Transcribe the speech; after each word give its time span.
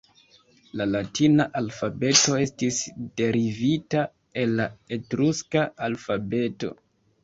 La 0.79 0.87
Latina 0.93 1.45
alfabeto 1.59 2.39
estis 2.47 2.81
derivita 3.23 4.05
el 4.47 4.59
la 4.63 4.71
Etruska 5.01 5.71
alfabeto. 5.93 6.79